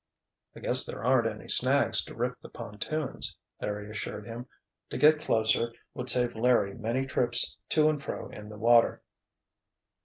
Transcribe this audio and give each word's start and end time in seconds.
"I 0.55 0.61
guess 0.61 0.83
there 0.83 1.03
aren't 1.03 1.27
any 1.27 1.47
snags 1.47 2.03
to 2.05 2.15
rip 2.15 2.39
the 2.41 2.49
pontoons," 2.49 3.37
Larry 3.61 3.91
assured 3.91 4.25
him. 4.25 4.47
To 4.89 4.97
get 4.97 5.19
closer 5.19 5.71
would 5.93 6.09
save 6.09 6.35
Larry 6.35 6.73
many 6.73 7.05
trips 7.05 7.55
to 7.69 7.87
and 7.87 8.01
fro 8.01 8.27
in 8.29 8.49
the 8.49 8.57
water. 8.57 9.03